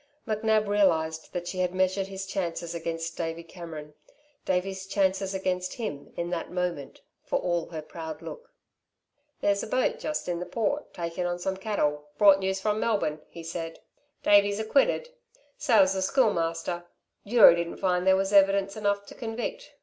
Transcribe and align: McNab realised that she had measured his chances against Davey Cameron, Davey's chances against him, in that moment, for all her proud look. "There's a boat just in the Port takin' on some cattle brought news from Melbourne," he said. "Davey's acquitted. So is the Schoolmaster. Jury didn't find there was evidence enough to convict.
McNab 0.27 0.67
realised 0.67 1.31
that 1.31 1.47
she 1.47 1.59
had 1.59 1.75
measured 1.75 2.07
his 2.07 2.25
chances 2.25 2.73
against 2.73 3.15
Davey 3.15 3.43
Cameron, 3.43 3.93
Davey's 4.45 4.87
chances 4.87 5.35
against 5.35 5.75
him, 5.75 6.11
in 6.17 6.31
that 6.31 6.49
moment, 6.49 7.01
for 7.23 7.37
all 7.37 7.67
her 7.67 7.83
proud 7.83 8.23
look. 8.23 8.51
"There's 9.41 9.61
a 9.61 9.67
boat 9.67 9.99
just 9.99 10.27
in 10.27 10.39
the 10.39 10.47
Port 10.47 10.91
takin' 10.91 11.27
on 11.27 11.37
some 11.37 11.55
cattle 11.55 12.09
brought 12.17 12.39
news 12.39 12.59
from 12.59 12.79
Melbourne," 12.79 13.21
he 13.29 13.43
said. 13.43 13.77
"Davey's 14.23 14.59
acquitted. 14.59 15.09
So 15.59 15.83
is 15.83 15.93
the 15.93 16.01
Schoolmaster. 16.01 16.85
Jury 17.27 17.53
didn't 17.53 17.77
find 17.77 18.07
there 18.07 18.15
was 18.17 18.33
evidence 18.33 18.75
enough 18.75 19.05
to 19.05 19.13
convict. 19.13 19.75